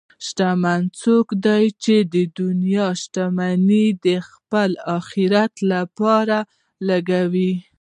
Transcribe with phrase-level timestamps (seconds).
[0.25, 6.37] شتمن څوک دی چې د دنیا شتمني د خپل آخرت لپاره
[6.87, 7.53] لګوي.